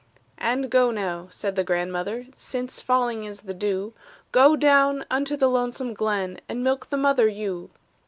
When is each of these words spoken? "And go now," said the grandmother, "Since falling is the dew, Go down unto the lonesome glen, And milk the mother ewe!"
"And 0.39 0.71
go 0.71 0.89
now," 0.89 1.27
said 1.29 1.55
the 1.55 1.63
grandmother, 1.63 2.25
"Since 2.35 2.81
falling 2.81 3.23
is 3.23 3.41
the 3.41 3.53
dew, 3.53 3.93
Go 4.31 4.55
down 4.55 5.05
unto 5.11 5.37
the 5.37 5.47
lonesome 5.47 5.93
glen, 5.93 6.39
And 6.49 6.63
milk 6.63 6.87
the 6.87 6.97
mother 6.97 7.27
ewe!" 7.27 7.69